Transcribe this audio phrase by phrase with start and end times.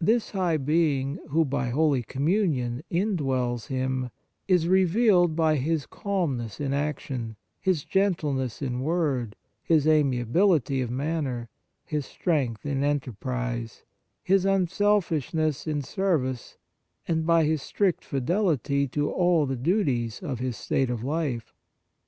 [0.00, 4.08] This High Being who, by Holy Communion, in dwells him,
[4.46, 9.34] is revealed by his calm ness in action, his gentleness in word,
[9.64, 11.48] his amiability of manner,
[11.84, 13.82] his strength in enterprise,
[14.22, 16.56] his unselfishness in service,
[17.08, 21.52] and by his strict fidelity to all the duties of his state of life.